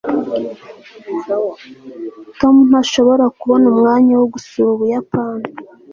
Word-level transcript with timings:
tom 2.39 2.55
ntashobora 2.69 3.25
kubona 3.39 3.65
umwanya 3.73 4.13
wo 4.19 4.27
gusura 4.33 4.67
ubuyapani 4.71 5.47